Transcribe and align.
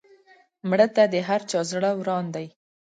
مړه 0.69 0.87
ته 0.95 1.03
د 1.13 1.15
هر 1.27 1.41
چا 1.49 1.59
زړه 1.71 1.89
وران 1.99 2.25
دی 2.35 2.47